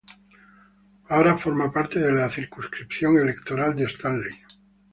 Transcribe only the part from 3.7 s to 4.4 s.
de Stanley.